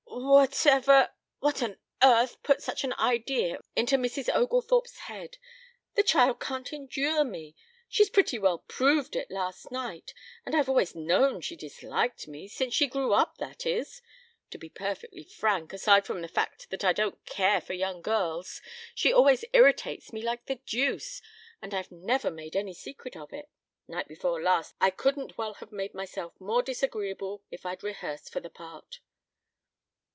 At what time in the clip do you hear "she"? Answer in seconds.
7.89-8.07, 11.41-11.55, 12.73-12.87, 18.95-19.11